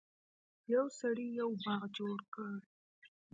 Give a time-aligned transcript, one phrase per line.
[0.73, 2.53] یو سړي یو باغ جوړ کړ.